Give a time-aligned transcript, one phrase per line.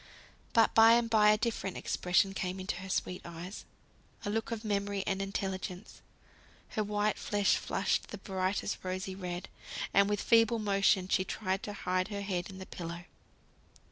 [0.53, 3.65] But by and by a different expression came into her sweet eyes;
[4.25, 6.01] a look of memory and intelligence;
[6.69, 9.47] her white face flushed the brightest rosy red,
[9.93, 13.03] and with feeble motion she tried to hide her head in the pillow.